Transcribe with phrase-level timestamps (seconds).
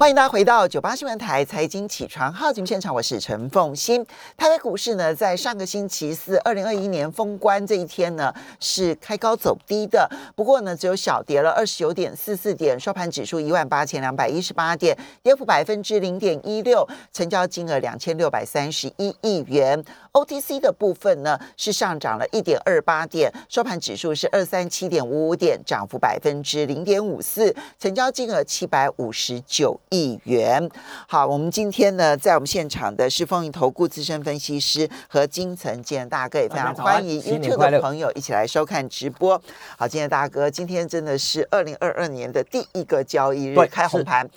[0.00, 4.02] 欢迎大家回到九八新闻台财经起床号节目现场，我是陈凤欣。
[4.34, 10.10] 台北股市呢，在上个星期四，二零二一年封关这一天呢，是开高走低的。
[10.34, 19.84] 不过呢，只有小跌了二十九点四四点，收盘指数一万八千两百一十八点，跌幅百分之零点一六，成交金额两千六百三十一亿元。
[20.12, 29.78] OTC 的部分呢，是上涨了一点二八点，收盘指数是二三七点五五点，涨幅百分之零点五四，成交金额七百五十九。
[29.90, 30.70] 亿元，
[31.08, 39.40] 好，我们今天呢，在我们现场的是风云投顾资深分析师和金城健大哥，也非常欢迎 YouTube 的朋友一起来收看直播。
[39.76, 44.28] 好，今天大哥，今天真的是二零二二年的第一个交易日，开红盘。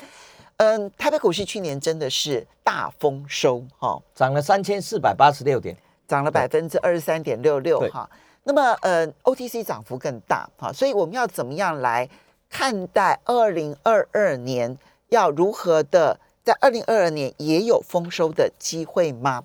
[0.63, 5.75] 嗯，台北股市去年真的是大丰收，哈，涨了三千四百八十六点，
[6.07, 8.09] 涨了百分之二十三点六六，哈。
[8.45, 12.09] 那么，呃，OTC 涨幅更大，哈，所以我们要怎么样来
[12.49, 14.77] 看待二零二二年？
[15.09, 19.43] 要如何的在二零二二年也有丰收的机会吗？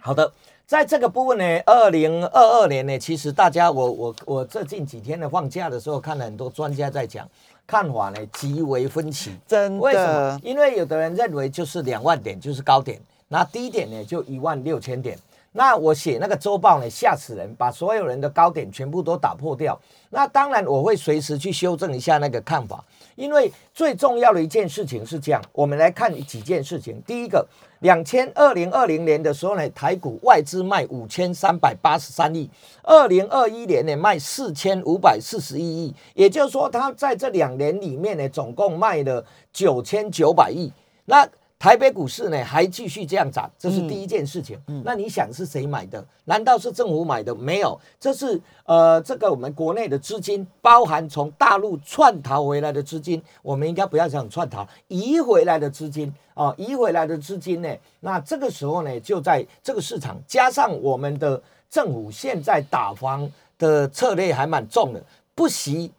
[0.00, 0.32] 好的，
[0.66, 7.26] 在这个部分呢，二零二二年呢，其实大家我我我这近几天的放假的时候，看了很多专家在讲，
[7.66, 9.32] 看法呢极为分歧。
[9.46, 9.80] 真的？
[9.80, 10.40] 为什么？
[10.42, 15.18] 因为有的人认为就是两万点就是高点，那低点呢就一万六千点。
[15.56, 19.80] 那我写那个周报呢，吓死人，把所有人的高点全部都打破掉。
[20.10, 22.84] 那当然我会随时去修正一下那个看法。
[23.14, 27.00] 因为最重要的一件事情是这样，我们来看几件事情。
[27.06, 27.46] 第一个，
[27.80, 32.50] 两千二零二零年的时候呢，台股外资卖五千三百八十三亿，
[32.82, 40.70] 二零二一年呢卖四千五百四十一亿，也就是说，它在这两年里面呢，总共卖了九千九百亿。
[41.06, 41.26] 那
[41.58, 44.60] 台北股市呢还继续这样涨，这是第一件事情。
[44.84, 46.04] 那你想是谁买的？
[46.26, 47.34] 难道是政府买的？
[47.34, 53.20] 没有，这是呃这个我们国内的资金，包含从大陆窜逃回来的资金。
[53.42, 57.74] 我们应该不要讲串逃，移回来的资金啊，移回来的资金呢？
[58.00, 65.02] 那这个时候呢，就在这个市场，加上我们的政府现在打房的策略还蛮重的，
[65.34, 65.90] 不惜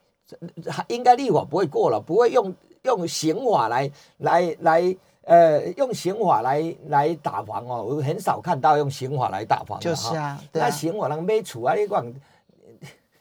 [0.88, 2.54] 应该立法不会过了，不会用
[2.84, 4.96] 用刑法来来来。
[5.28, 11.76] 呃，用刑法来来打房哦，我很少看到用刑法来打房的就是啊，那刑法能没处啊？
[11.76, 12.14] 你讲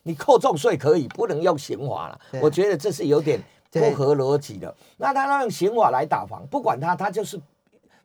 [0.05, 2.21] 你扣重税可以，不能用刑法了。
[2.41, 4.73] 我觉得这是有点不合逻辑的。
[4.99, 7.41] 那他用刑法来打房，不管他，他就是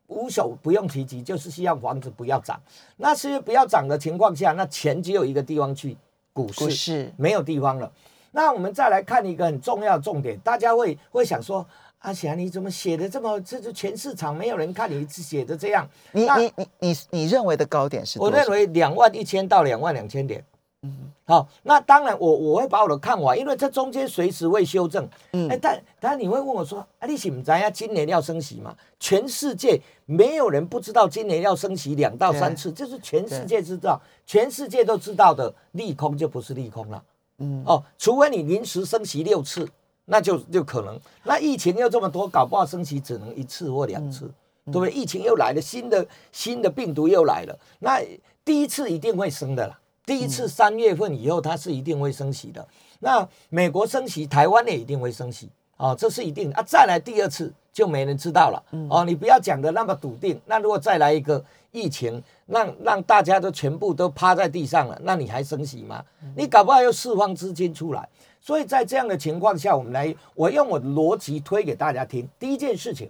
[0.07, 2.59] 无所不用其极，就是希望房子不要涨。
[2.97, 5.95] 那是不要涨的情况下，那钱只有一个地方去，
[6.33, 7.91] 股市没有地方了。
[8.31, 11.63] 那我们再来看一个很重要的重点，大家会会想说。
[12.01, 13.39] 阿霞，你怎么写的这么？
[13.41, 15.87] 这就全市场没有人看你写的这样。
[16.11, 18.19] 你你你你你认为的高点是？
[18.19, 20.43] 我认为两万一千到两万两千点。
[20.81, 20.91] 嗯，
[21.25, 25.07] 好，那当然我我会把我的看法，因为这中间随时会修正。
[25.33, 27.69] 嗯，哎，但但你会问我说，啊，你怎么知呀？
[27.69, 28.75] 今年要升息嘛？
[28.99, 37.03] 全世界没有人不知道今年要升息两到三次，这是全世界知道，全世界都知道的利空就不是利空了。
[37.37, 39.69] 嗯，哦，除非你临时升息六次。
[40.11, 44.29] 那就就可能，那疫情又这么多，搞不好升息只能一次或两次，
[44.65, 44.91] 对不对？
[44.91, 48.01] 疫情又来了，新的新的病毒又来了，那
[48.43, 49.79] 第一次一定会升的啦。
[50.05, 52.67] 第一次三月份以后，它是一定会升息的。
[52.99, 56.61] 那美国升息，台湾也一定会升息啊，这是一定啊。
[56.61, 59.05] 再来第二次就没人知道了哦。
[59.05, 60.37] 你不要讲的那么笃定。
[60.45, 61.41] 那如果再来一个
[61.71, 66.03] 疫情，让让大家都全部都趴在地上了，那你还升息吗？
[66.35, 68.09] 你搞不好又释放资金出来。
[68.41, 72.27] 所以在这样的情况下，我们来，我用我的逻辑推给大家听。
[72.39, 73.07] 第一件事情，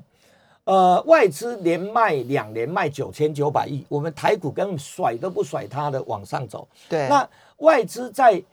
[0.65, 6.67] 呃，外资连卖两年卖九千九百亿，我们台股根本甩都不甩它的往上走。
[6.89, 7.27] 对，那
[7.57, 8.43] 外资在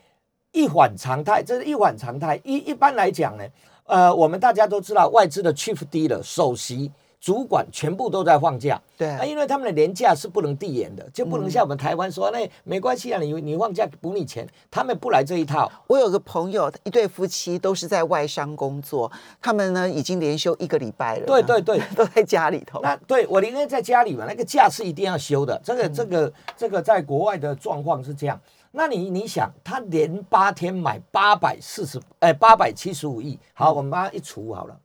[0.53, 2.41] 一反常态，这是一反常态。
[2.45, 3.45] 一一般来讲呢，
[3.85, 6.91] 呃，我们大家都知道外资的 chief 低了，首席。
[7.21, 15.71] 主管全部都在放假，对啊，因为他们的年假是不能递延的，就不能像我们台湾说那没关系啊，你你放假补你钱，他们不来这一套。
[15.89, 19.11] 我有个朋友，一对夫妻都是在外商工作，
[19.43, 22.81] 他们呢已经连休一个礼拜了，对对对， 都在家里头。
[22.83, 25.61] 那对我宁愿在家里嘛，那个假是一定要休的。
[25.65, 28.41] 这个这个这个在国外的状况是这样。
[28.71, 34.79] 那你你想，他连八天买八百四十，哎，八百七十五亿，好，我们把它一除好了，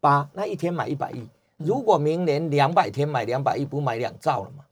[0.00, 1.28] 八那一天买一百亿。
[1.58, 4.64] 如果明年两百天买两百亿，不买两兆了吗？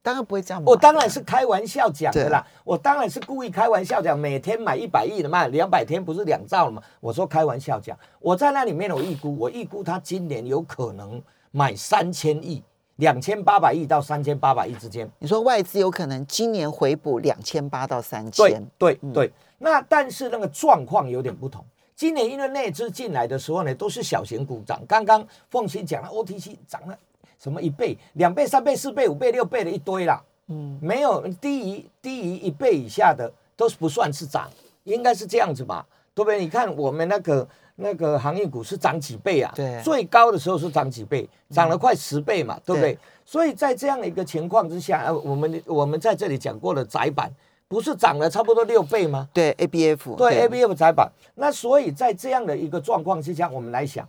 [0.00, 0.62] 当然不会这样。
[0.64, 6.82] 我当然是开玩笑讲的啦，我当然是故意开玩笑讲，每天买一百亿的嘛，两百天不是两兆了吗？
[7.00, 12.62] 我说开玩笑讲，我在那里面我预估，我预估他今年有可能买三千亿，
[12.96, 15.08] 两千八百亿到三千八百亿之间。
[15.20, 18.64] 你说外资有可能今年回补两千八到三千？
[18.78, 19.32] 对对对。
[19.58, 21.64] 那但是那个状况有点不同。
[22.02, 24.82] 今年因为内资进来的时候呢，都是小型股涨。
[24.88, 26.98] 刚刚凤琴讲了，OTC 涨了
[27.38, 30.20] 什么一倍、两倍、三倍、四倍、五倍、六倍的一堆啦。
[30.48, 34.50] 嗯，没有低于低于一倍以下的都是不算是涨，
[34.82, 35.86] 应该是这样子吧？
[36.12, 36.40] 对不对？
[36.40, 39.52] 你看我们那个那个行业股是涨几倍啊？
[39.54, 42.98] 对，最高的时候是涨几倍，涨了快十倍嘛，对不对？
[43.24, 47.32] 所以在这样的一个情况之下，呃，我们我们在这里讲过的窄板，
[47.72, 49.26] 不是涨了差不多六倍吗？
[49.32, 51.10] 对，A B F，对 A B F 窄板。
[51.36, 54.06] 那所以在这样的一个状况之下，我们来想，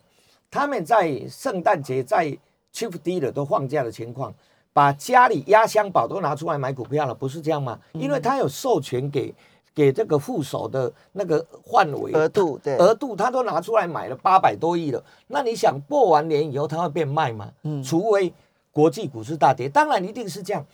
[0.51, 2.38] 他们在圣诞节在
[2.75, 4.33] Chief D 的都放假的情况，
[4.74, 7.80] 把家里压箱宝都拿出来买股票了，不是这样吗？
[7.94, 9.33] 因为他有授权给
[9.74, 15.01] 给这个副手的那个范围额度，对额度，他都拿出来买了八百多亿了。
[15.27, 17.50] 那你想过完年以后，他会变卖吗？
[17.63, 18.33] 嗯，除非。
[18.74, 20.65] 国际股市大跌，当然一定是这样。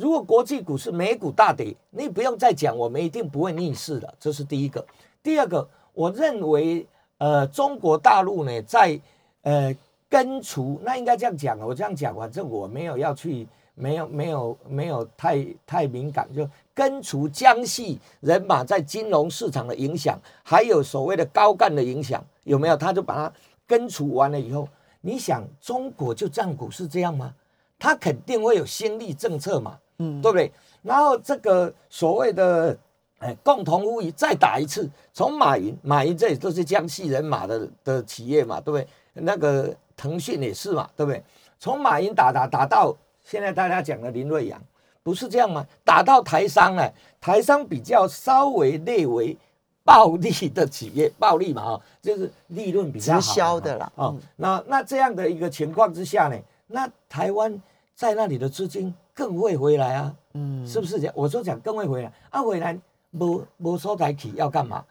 [0.00, 4.86] 如果国际股市美股大跌，你不用再讲，我们一定不会逆势的，这是第一个。
[5.24, 6.86] 第二个，我认为，
[7.18, 9.00] 呃，中国大陆呢，在
[9.42, 9.74] 呃
[10.08, 22.76] 根除，那应该这样讲我这样讲，反正我没有要去，没有没有没有太太敏感，就根除江系人马在金融市场的影响，还有所谓的高干的影响，有没有？
[22.76, 23.32] 他就把它
[23.66, 24.68] 根除完了以后，
[25.00, 27.34] 你想，中国就这样股市这样吗？
[27.80, 30.52] 他肯定会有新力政策嘛，嗯，对不对？
[30.82, 32.76] 然后这个所谓的
[33.18, 38.86] 哎共同富裕再打一次，从马云，马云这里都是江西人马的的企业嘛，对不对？
[39.14, 41.22] 那个腾讯也是嘛，对不对？
[41.58, 44.62] 从马云打打打到现在大家讲的林瑞阳，
[45.02, 45.66] 不是这样吗？
[45.84, 46.88] 打到台商呢，
[47.20, 49.36] 台商比较稍微列为
[49.82, 54.14] 暴利的企业，暴利嘛啊，就是利润比较好，直销的了啊。
[54.36, 56.38] 那那这样的一个情况之下呢？
[56.68, 57.60] 那台湾
[57.96, 61.14] 在那里的资金更会回来啊，嗯，是不是这样？
[61.16, 62.78] 我说讲更会回来，啊，回来
[63.18, 64.84] 不不收台企要干嘛？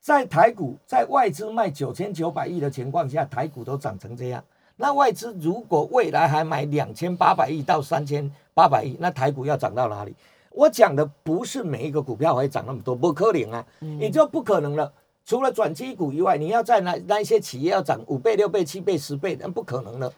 [0.00, 4.44] 在台股在外资卖九千九百亿的情况下，台股都涨成这样。
[4.76, 10.14] 那外资如果未来还买两千八百亿到三千八百亿，那台股要涨到哪里？
[10.50, 13.66] 我讲的不是每一个股票会涨那么多，不可能啊，
[13.98, 14.92] 也就不可能了。
[15.24, 20.12] 除了转基股以外，你要在那那一些企业要涨五倍、六倍、七倍、十倍，那不可能了。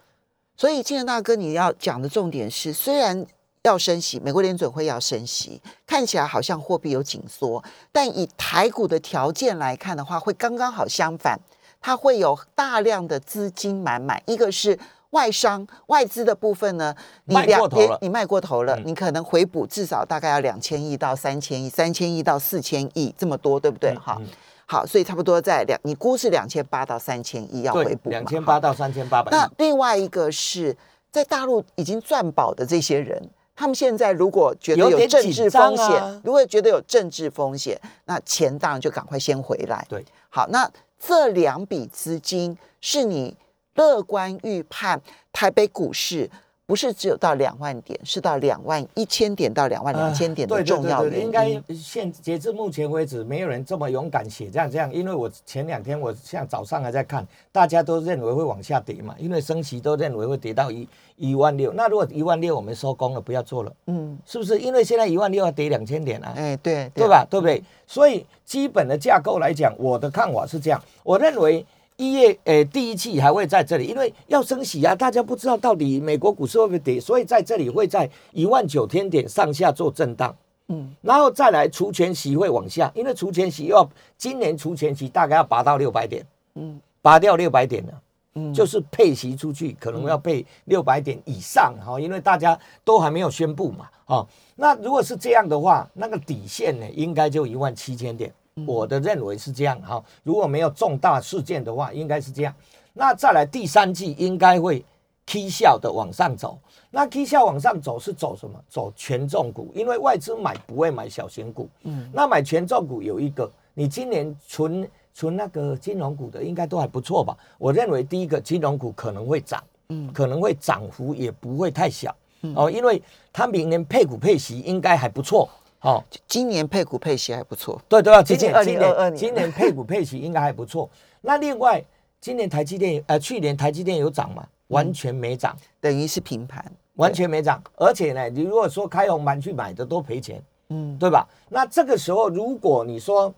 [0.57, 3.27] 所以，建仁大哥，你要讲的重点是，虽然
[3.65, 11.41] 要升息，美国联准会要升息，看起来好像货币有紧缩，但以台股的条件来看的话，会刚刚好相反，
[11.81, 14.23] 它会有大量的资金满满。
[14.27, 14.79] 一个是
[15.11, 16.95] 外商外资的部分呢，
[17.25, 23.95] 你卖过头了，你卖过头了，你可能回补至少大概要两千亿到三千亿，三千亿到四千亿这么多，对不对？
[23.99, 24.21] 好。
[24.67, 29.31] 好，所以差不多在两，你估是两千八到三千亿要回补两千八到三千八百。
[29.31, 30.77] 那另外一个是
[31.11, 33.23] 在大陆已经赚饱的这些人，
[33.57, 39.85] 他们现在如果觉得有政治风险，如果觉得有政治风险，那钱当然就赶快先回来。
[39.89, 43.37] 对，好，那这两笔资金是你
[43.75, 45.01] 乐观预判
[45.33, 46.31] 台北股市。
[46.67, 51.27] 不是只有到两万点，是到两万一千点到两万两千点的重要原因。
[51.27, 54.91] 应该现截至目前为止，没有人这么勇敢写这样这样。
[54.91, 61.71] 因为我前两天，我像早上还在看，大家都认为会往下跌嘛，因为升息都认为会跌到一一万六。
[61.75, 64.59] 那如果一万六我们收工了，不要做了，嗯，是不是？
[64.59, 67.27] 因为现在一万六要跌两千点啊，哎，对，对吧？
[67.29, 67.63] 对不对？
[67.87, 71.67] 所以基本的架构来讲，我的看法是这样，我认为。
[71.97, 80.35] 一月诶，第一季还会在这里，因为要升息啊，大家不知道到底美国股市会不会跌，所以在这里会在一万九千点上下做震荡，
[80.69, 88.03] 嗯，然后再来除权息会往下，因为除权息要今年除权息大概要拔到六百点，嗯，拔掉六百点了，
[88.35, 98.35] 嗯，就是配息出去可能要配六百点以上哈，因为大家都还没有宣布嘛，哈，那如果是这样的话，那个底线呢，应该就一万七千点。
[98.67, 102.55] 我的认为是这样哈，如果没有重大事件的话，应该是这样。
[102.93, 104.85] 那再来第三季应该会
[105.27, 106.57] K 效的往上走。
[106.89, 108.57] 那 K 效往上走是走什么？
[108.69, 111.69] 走权重股，因为外资买不会买小型股。
[111.83, 117.37] 嗯，那买权重股有一个，你今年存存那个金融股的应该都还不错吧？
[117.59, 122.15] 我认为第一个金融股可能会涨，嗯，可能会涨幅也不会太小
[122.55, 125.51] 哦，因为它明年配股配息应该还不错。
[125.85, 130.89] 哦，今年配股配息还不错，对对啊，今年今年今年配股配息应该还不错。
[131.21, 131.85] 那另外，
[132.23, 134.43] 今年台积电呃，去年台积电有涨吗？
[134.69, 136.65] 完全没涨，等于是平盘，
[136.95, 137.63] 完全没涨。
[137.77, 141.29] 而且呢，你如果说开红盘去买的都赔钱，嗯，对吧？
[141.51, 143.33] 那这个时候，如果你说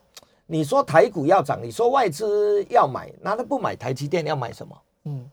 [0.46, 4.76] 你说台股要涨，你说外资要买，那他不买台积电要买什么？
[5.06, 5.28] 嗯，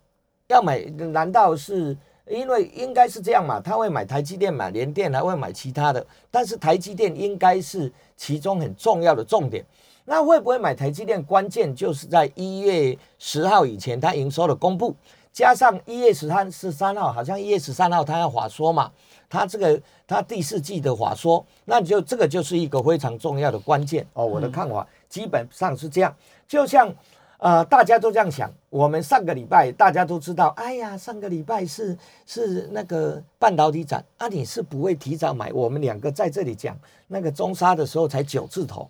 [0.47, 1.95] 要买难道是？
[2.29, 6.05] 因为应该是这样嘛，他会买台积电、买联电，还会买其他的。
[6.31, 9.65] 但是台积电应该是其中很重要的重点，
[10.05, 11.21] 那会不会买台积电？
[11.21, 14.95] 关键就是在一月十号以前，它营收的公布，
[15.33, 18.89] 加上一月十三十三号，好像一月十三号它要华说嘛，
[19.29, 24.25] 它这个它第四季的华说，那就这个就是一个非常重要的关键哦。
[24.25, 26.15] 我的看法基本上是这样，
[26.47, 26.93] 就像。
[27.43, 28.49] 呃，大家都这样想。
[28.69, 35.51] 我们上个礼拜大家都知道，哎呀，上个礼拜是是那个半导体展啊，你是不会提早买。
[35.51, 36.73] 我们两个在这里讲
[37.07, 38.89] 那个中沙的时候才九字头。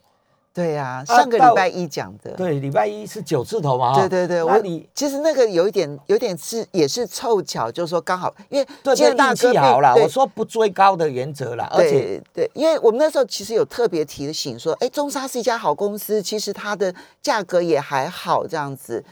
[0.53, 2.31] 对呀，上个礼拜一讲的。
[2.33, 3.95] 对，礼拜一是九字头嘛。
[3.99, 9.95] 对对对，我你其实那个有一点，有点是也是凑巧，就是说刚好，因为今天运气好了。
[9.95, 19.03] 我说不追高的原则了，而且对，因为我们那时候其实有特别提醒说，哎，中沙是一家好公司，其实它的价格也还好，这样子。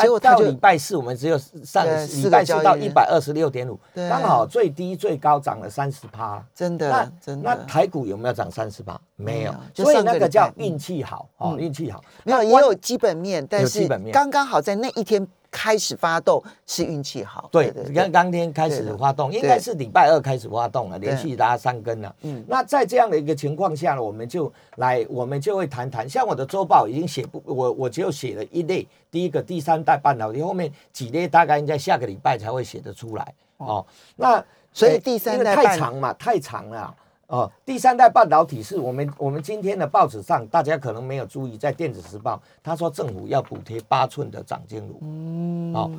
[0.00, 7.44] 结果到礼拜四，我们只有上礼拜四到一百二十六点五，刚好最低最高涨了三十趴，真的，真的。
[7.44, 8.98] 那台股有没有涨三十趴？
[9.16, 12.02] 没有，所以那个叫运气好哦，运气好。
[12.24, 15.26] 没有，也有基本面，但是刚刚好在那一天。
[15.50, 22.14] 开始发动是运气好，对，你看当天开始发动，应该是礼拜二开始发动了，连续拉三根了。
[22.22, 26.08] 嗯，那在这样的一个情况下呢，我们就来，我们就会谈谈。
[26.08, 33.34] 像我的周报已经写不，我我只有写了一类，第一个第三代半导体，后面几类大概应该下个礼拜才会写得出来。
[33.56, 33.84] 哦，
[34.16, 36.94] 那所以第三代太长嘛，太长了。
[37.28, 44.98] 哦，第三代半导体是我们我们今天的报纸上，大家可能没有注意，在电子时报，他说政府要补贴八寸的长金炉。
[45.02, 45.90] 嗯，好，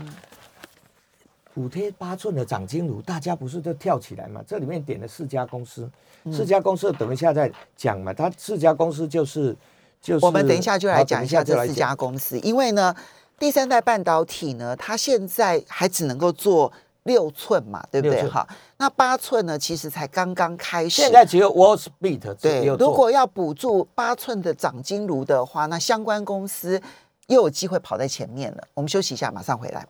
[1.53, 4.41] 补贴八寸的长金炉，大家不是都跳起来嘛？
[4.47, 5.87] 这里面点了四家公司，
[6.31, 8.11] 四家公司等一下再讲嘛。
[8.11, 9.55] 它四家公司就是
[10.01, 12.95] 就是我们等一下就来讲一下这四家公司，因为呢，
[13.37, 16.73] 第三代半导体呢，它现在还只能够做。
[17.03, 18.27] 六寸嘛，对不对？
[18.27, 19.57] 哈，那八寸呢？
[19.57, 21.01] 其实才刚刚开始。
[21.01, 22.65] 现在只有 Wall Street 对。
[22.77, 26.81] 如果要补助八寸的长金炉的话，那相关公司
[27.27, 28.63] 又有机会跑在前面了。
[28.73, 29.85] 我们休息一下，马上回来。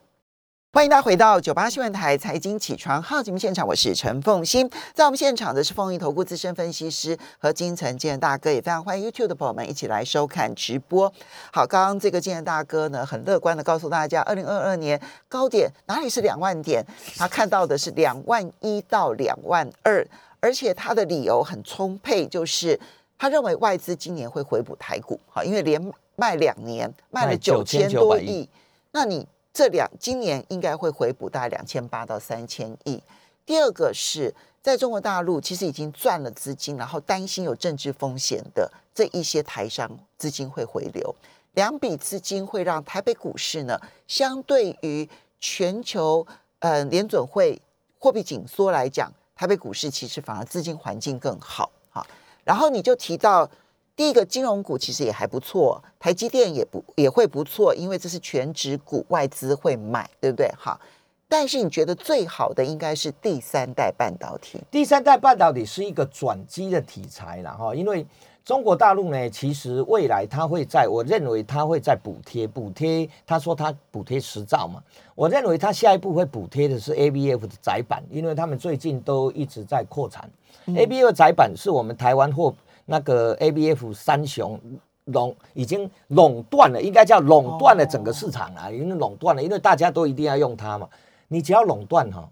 [0.72, 11.12] 欢迎大家回到九八新闻台财经起床号节目现场，我是陈凤欣，在我们现场的是丰益投顾资深分析师和金城建大哥，也非常欢迎 YouTube 的朋友们一起来收看直播。
[11.52, 16.86] 好，刚刚这个建大哥呢，很乐观的告诉大家，二零二二年高点哪里是两万点？
[17.18, 20.08] 他看到的是两万一到两万二，
[20.40, 22.80] 而且他的理由很充沛，就是
[23.18, 25.82] 他认为外资今年会回补台股，好，因为连
[26.16, 28.48] 卖两年卖了九千多亿，
[28.92, 29.28] 那你。
[29.53, 33.01] 这两今年应该会回补大概两千八到三千亿。
[33.46, 41.15] 第二个是在中国大陆，其实已经赚了资金，然后担心有政治风险的这一些台商资金会回流，
[41.53, 46.25] 两笔资金会让台北股市呢，相对于全球
[46.60, 47.60] 呃联准会
[47.98, 52.06] 货币紧缩来讲，台北股市其实反而资金环境更好哈。
[52.44, 53.50] 然后你就提到。
[54.00, 60.50] 第一个金融股其实也还不错，台积电也不也会不错，因为这是全指股，外资会买，对不对？
[60.58, 60.79] 好，
[61.27, 64.58] 但是你觉得最好的应该是第三代半导体。
[64.72, 68.08] 第三代半导体是一个转机的题材了哈，因为
[68.46, 74.82] 中国大陆呢，其实未来它会在，我认为它会在补贴补贴，他说他补贴十兆嘛，
[75.13, 80.32] 我认为他下一步会补贴的是 A B F 的窄板，因为他们最近都一直在扩产
[80.68, 82.56] ，A B F 窄板是我们台湾或。
[82.89, 84.60] 那个 A B F 三雄
[85.05, 90.89] 垄已经垄断了，应该叫垄断了整个市场啊，已经垄断了，因为大家都一定要用它嘛。
[91.27, 92.27] 你只要垄断哈，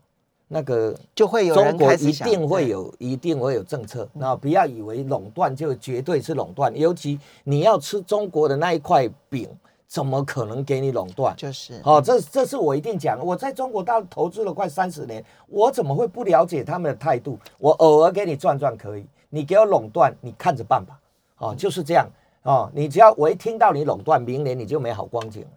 [0.47, 4.09] 那个就会有中国一定会有，一定会有政策。
[4.13, 9.47] 那不要以为垄断就绝对是垄断，尤其你要吃中国的那一块饼，
[9.87, 11.35] 怎么可能给你垄断？
[11.35, 13.23] 就是，哦，这这是我一定讲。
[13.23, 17.37] 我在中国大陆投资了快三十年，我怎么会不了解他们的态度？
[17.59, 19.05] 我偶尔给你转转可以。
[19.29, 20.99] 你给我垄断，你看着办吧，
[21.37, 22.07] 哦，就是这样
[22.43, 22.69] 哦。
[22.73, 25.49] 你只要我一听到你垄断，明年你就没好光景了，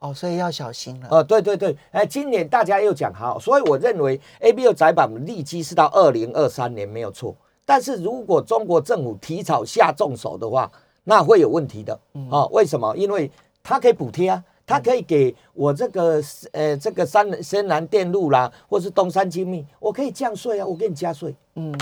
[0.00, 1.08] 哦，所以要小心了。
[1.10, 10.70] 哦，对对对，哎，今年大家又讲好，所以我认为 A B O 窄板利基是到二零二三年没有错，但是如果中国政府提早下重手的话，
[11.04, 11.98] 那会有问题的，
[12.30, 12.96] 哦，为什么？
[12.96, 13.30] 因为
[13.62, 16.20] 它可以补贴啊，它可以给我这个
[16.52, 21.72] 呃这个山深南电路啦，或是东山精密，我可以降税啊，我给你加税，嗯。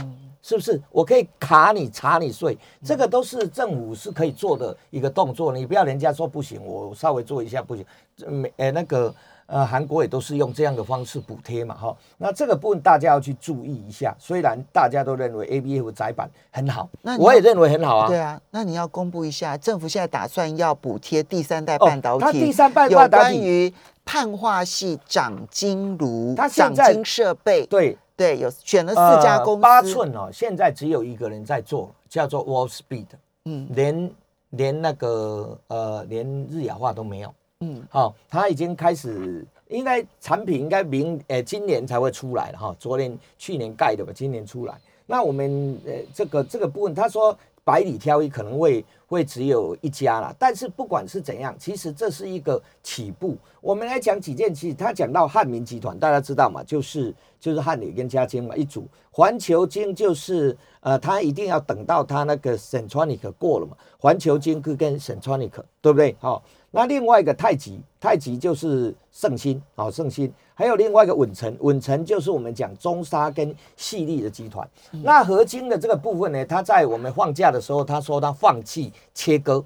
[0.42, 2.58] 是不是我可以卡你查你税？
[2.84, 5.52] 这个都是政府是可以做的一个动作。
[5.52, 7.86] 你不要人家说不行，我稍微做一下不行。
[8.26, 9.14] 美呃那个
[9.46, 11.96] 呃韩国也都是用这样的方式补贴嘛哈。
[12.18, 14.14] 那这个部分大家要去注意一下。
[14.18, 18.08] 虽然大家都认为 A B F 窄板很好，那我也认为很好啊。
[18.08, 23.72] 对啊，那你要公布一下，政府现在打算要补贴第三代半导体，它第三代半导体有关于
[24.04, 27.96] 碳化系长晶炉、长晶设备对。
[28.22, 33.06] 对，有选了四家公司，八寸哦，现在只有一个人在做，叫做 Wall Speed，
[33.46, 34.10] 嗯，连
[34.50, 44.74] 连那个呃连日亚化都没有，嗯，好、他已经开始，应该产品应该明呃今年才会出来了哈，昨年去年盖的吧，今年出来。
[45.04, 53.36] 那我们呃这个这个部分，他说百里挑一可能会会只有一家啦，但是不管是怎样，其实这是一个起步。
[53.60, 65.50] 我们来讲几件，其实他讲到汉民集团，大家知道嘛，就是就是汉磊跟嘉晶嘛一组，环球金就是呃，他一定要等到他那个 Centronic 过了嘛，环球金跟跟 Centronic
[65.82, 66.16] 对不对？
[66.18, 74.68] 好、那另外一个太极，太极就是圣心，好、圣心，还有另外一个稳成，稳成就是我们讲中沙跟细粒的集团。
[74.90, 79.64] 那合金的这个部分呢，它在我们放假的时候，他说他放弃切割。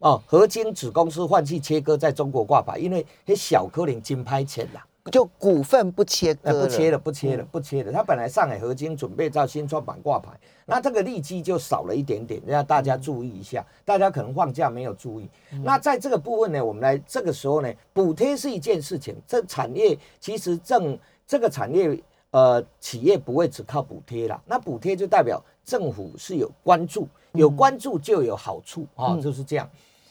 [0.00, 7.92] 哦，合金子公司放弃切割在中国挂牌，因为那小颗粒金拍钱啦，就股份不切割呃，不切了，不切了，不切了。
[7.92, 10.30] 它本来上海合金准备照新创板挂牌，
[10.66, 13.64] 那这个利基就少了一点点，让大家注意一下。
[13.84, 15.28] 大家可能放假没有注意。
[15.62, 19.14] 那在这个部分呢，我们来这个时候呢，补贴是一件事情。
[19.26, 21.98] 这产业其实正这个产业
[22.30, 29.68] 呃企业不会只靠补贴啦，那补贴就代表政府是有关注，有关注就有好处啊、哦，就是这样。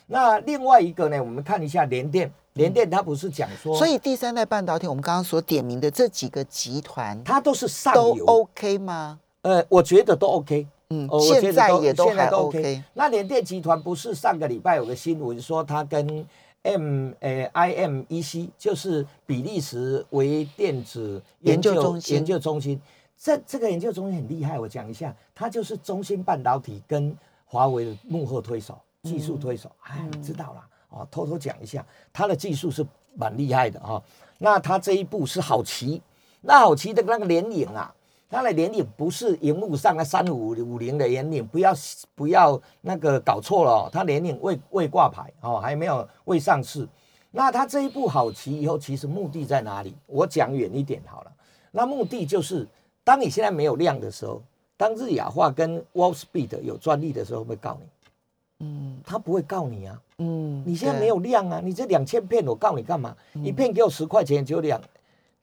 [0.09, 9.19] 那另外一个呢，我们看一下联电，联电它不是讲说，所以第三代半导体，我们刚刚所点名的这几个集团它都是上都游 OK 吗？
[9.43, 10.67] 呃，我觉得都 OK。
[10.89, 12.81] 嗯现在也都还 OK。
[12.93, 16.25] 那联电集团不是上个礼拜有个新闻说，它跟
[16.63, 22.79] M 呃 IMEC 就是比利时微电子研究中心研究中心，
[23.17, 27.13] 这这个研究中心很厉害，我讲一下，它就是中芯半导体跟
[27.45, 29.69] 华为的幕后推手、技术推手。
[29.81, 30.65] 哎，你知道啦，
[30.97, 32.85] 啊，偷偷讲一下，它的技术是
[33.15, 34.03] 蛮厉害的哈、哦。
[34.39, 36.01] 那它这一步是好奇，
[36.41, 37.93] 那好奇的那个联影啊。
[38.29, 41.73] 它的联影不是荧幕上的三五五零的联影，不要
[42.13, 46.85] 不要那个搞错了哦，它联影未未挂牌哦，还没有未上市。
[47.31, 49.95] 那他这一步好棋以后，其实目的在哪里？
[50.07, 51.31] 我讲远一点好了。
[51.71, 52.67] 那目的就是，
[53.03, 54.41] 当你现在没有量的时候，
[54.75, 57.88] 当日亚化跟 Wall Speed 有专利的时候，会告你？
[58.60, 63.15] 嗯他不会告你啊，嗯，你现在没有量啊，你这两千片我告你干嘛？
[63.34, 64.82] 嗯一片给我十块钱，只有两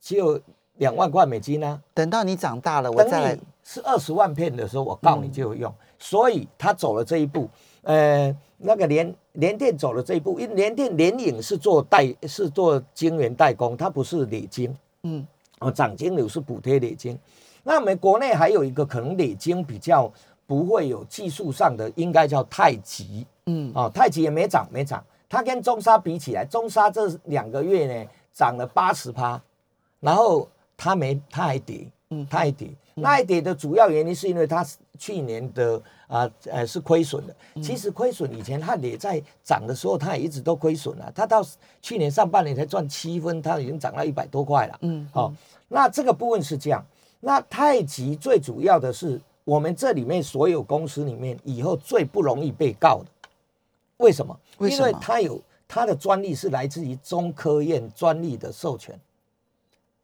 [0.00, 0.40] 只有
[0.79, 1.81] 两万块美金啊。
[1.94, 5.72] 等到你长大了，我等再来你是二十万片的时候，我告你就有用。
[5.98, 7.48] 所以他走了这一步，
[7.83, 14.77] 呃，那个联联电走了这一步，因为联电联影是做代是做晶圆代工，它不是锂晶。
[15.05, 15.27] 嗯
[15.61, 17.18] 哦，涨金流是补贴锂晶。
[17.62, 20.12] 那我们国内还有一个可能锂晶比较
[20.46, 23.26] 不会有技术上的，应该叫太极。
[23.46, 25.04] 嗯哦，太极也没涨，没涨。
[25.28, 29.40] 它跟中沙比起来，中沙这两个月呢涨了八十趴，
[30.00, 32.70] 然后它没，它还跌，嗯它还跌。
[32.96, 34.64] 那还跌的主要原因是因为它
[34.96, 37.35] 去年的啊呃是亏损的。
[37.61, 41.11] 其实亏损以前它也在涨的时候，它也一直都亏损了。
[41.12, 41.44] 它到
[41.83, 44.78] 去年上半年才赚七分，它已经涨到一百多块了。
[44.83, 45.35] 嗯，好、
[45.66, 46.85] 那这个部分是这样。
[47.18, 53.28] 那太极最主要的是，我们这里面所有公司里面，以后最不容易被告的，
[53.98, 54.38] 为什么？
[54.59, 58.98] 为什么因为它有它的专利是来自于中科院专利的授权。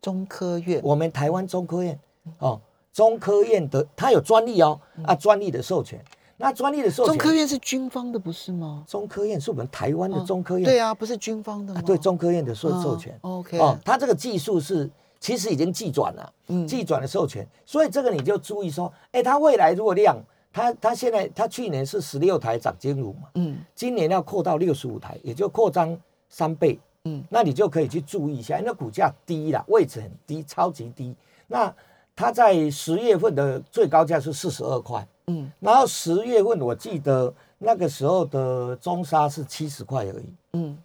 [0.02, 1.98] 中科院我们台湾中科院
[2.38, 2.60] 哦，
[2.92, 6.02] 中科院的它有专利哦，啊，专利的授权。
[6.38, 8.82] 那专利的授权，嗯中科院是军方的不是吗？
[8.88, 10.64] 中科院是我们台湾的哦中科院。
[10.64, 11.80] 对啊，不是军方的吗？
[11.80, 13.18] 啊，对中科院的授哦授权。
[13.20, 14.88] OK 哦，它这个技术是
[15.20, 20.16] 其实已经寄转了，嗯技转的授权，所以这个你就注意说，哎，它未来如果量，
[20.50, 25.96] 它它现在它去年是十六台长金乳嘛，嗯今年要扩到六十五台，也就扩张
[26.30, 31.14] 三倍，嗯那你就可以去注意一下，因为股价低了，位置很低，超级低。
[31.46, 31.72] 那
[32.16, 40.34] 它在十月份的最高价是四十二块，嗯然后十月份我记得那个时候的中沙是七十块而已。
[40.54, 40.78] 嗯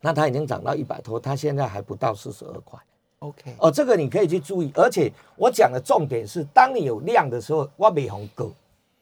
[0.00, 2.78] 那它已经涨到一百多，它现在还不到四十二块
[3.20, 4.70] ，OK，哦，这个你可以去注意。
[4.74, 8.52] 而且我讲的重点是，当你有量的时候，挖美红够，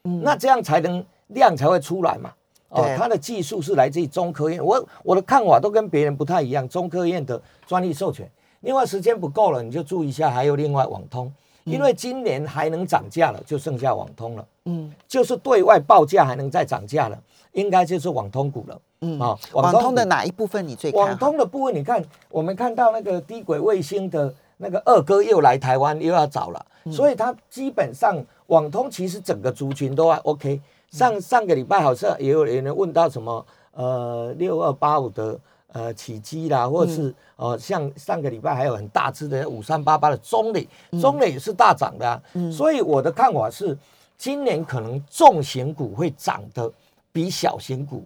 [0.03, 2.31] 嗯那这样才能量才会出来嘛。
[2.69, 6.67] 哦对，它的技术是来自于中科院，我我的看法都跟别人不太一样。
[6.67, 11.31] 中科院的专利授权，另外时间不够了，你就注意一下，还有另外网通，
[11.67, 14.45] 因为今年还能涨价了，就剩下网通了。
[14.65, 17.17] 嗯就是对外报价还能再涨价了，
[17.51, 18.81] 应该就是网通股了。
[19.01, 20.91] 嗯啊网通的哪一部分你最？
[20.91, 30.59] 网通的部分，你看我们看到那个低轨卫星的那个二哥又来台湾又要找了，嗯所以它基本上网通其实整个族群都还 OK。
[30.89, 35.37] 上嗯上个礼拜好像也有人问到什么呃六二八五的
[35.73, 43.77] 呃起基啦，或者是嗯呃像上个礼拜还有很大只的五三八八的中磊，嗯中磊也是大涨的、啊，所以我的看法是
[44.17, 46.71] 今年可能重型股会涨的。
[47.09, 48.05] 比小型股，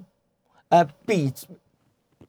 [0.69, 1.33] 呃，比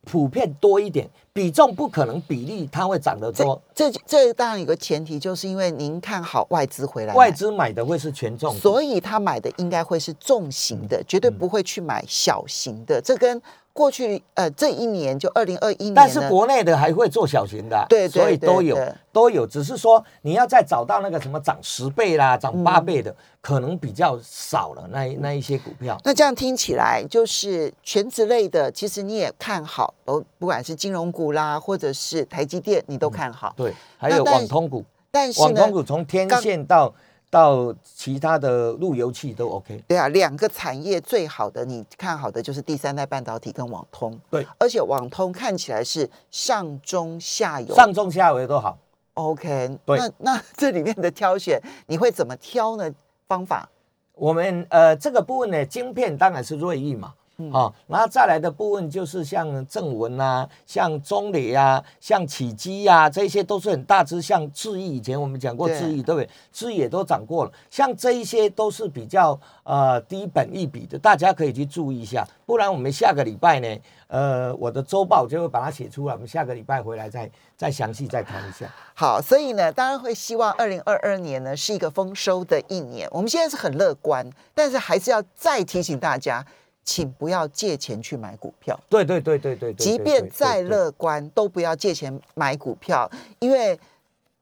[0.05, 3.63] 普遍多一点，比重不可能比例它会涨得多。
[3.73, 13.01] 这这当然有个前提，就是因为您看好外资回来，外资买的会是权重，所以他买的应该会是重型的，绝对不会去买小型的。
[13.01, 13.41] 这跟
[13.73, 18.77] 过去呃这一年就二零二一年，但是国内的还会做小型的啊，对对所以都有
[19.13, 24.87] 都有，只是说你要再找到那个什么涨十倍啦、涨八倍的，可能比较少了。
[24.91, 33.55] 那那一些股票，那这样听起来，就是全职类的，其实你也看好，哦，不管是金融股啦，或者是台积电，你都看好。
[33.57, 36.93] 对，还有但网通股，但是呢网通，股从天刚线到
[37.33, 39.83] 到其他的路由器都 OK。
[39.89, 44.21] 对啊，两个产业最好的，你看好的就是第三代半导体跟网通。
[44.29, 47.75] 对，而且网通看起来是上中下游。
[47.75, 48.77] 上中下游都好。
[49.15, 52.93] OK，对那 那这里面的挑选，你会怎么挑呢？
[53.27, 53.67] 方法？
[54.13, 57.15] 我们呃这个部分呢，晶片当然是瑞昱嘛，
[57.51, 66.29] 哦，然后再来的部分就是像正文啊，像中磊啊，像启基啊，这些都是很大只，像智毅，以前我们讲过对智毅，对不对？
[66.53, 73.69] 智毅也都涨过了，像这一些都是比较呃低本一笔的，大家可以去注意一下，不然我们下个礼拜呢，
[74.09, 78.71] 呃，我的周报就会把它写出来，我们下个礼拜回来再再详细再谈一下。
[78.95, 83.09] 好，所以呢，当然会希望二零二二年呢是一个丰收的一年。
[83.11, 86.45] 我们现在是很乐观，但是还是要再提醒大家，
[86.85, 88.79] 请不要借钱去买股票。
[88.89, 93.79] 对对对对对对，即便再乐观，都不要借钱买股票，因为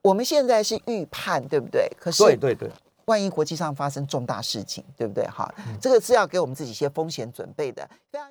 [0.03, 1.91] 我们现在是预判，对不对？
[1.99, 2.71] 可是对对对。
[3.07, 5.27] 万一国际上发生重大事情，对不对？
[5.27, 7.83] 哈，这个是要给我们自己一些风险准备的。
[8.09, 8.19] 非常